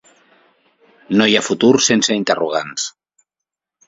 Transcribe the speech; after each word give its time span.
No 1.19 1.27
hi 1.31 1.35
ha 1.39 1.43
futur 1.47 1.69
sense 1.87 2.17
interrogants. 2.21 2.87